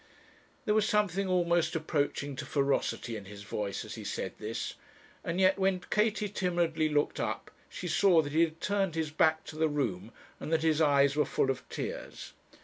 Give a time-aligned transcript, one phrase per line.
[0.65, 4.73] There was something almost approaching to ferocity in his voice as he said this;
[5.23, 9.43] and yet when Katie timidly looked up she saw that he had turned his back
[9.43, 12.33] to the room, and that his eyes were full of tears.